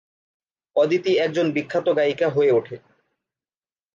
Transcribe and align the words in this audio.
অদিতি 0.75 1.11
একজন 1.17 1.47
বিখ্যাত 1.51 1.87
গায়িকা 1.97 2.27
হয়ে 2.29 2.51
ওঠে। 2.51 2.75